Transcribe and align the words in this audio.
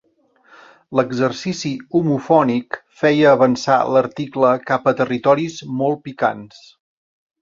L'exercici 0.99 1.73
homofònic 1.99 2.79
feia 3.01 3.35
avançar 3.39 3.77
l'article 3.97 4.55
cap 4.73 4.91
a 4.93 4.95
territoris 5.03 5.59
molt 5.83 6.03
picants. 6.09 6.65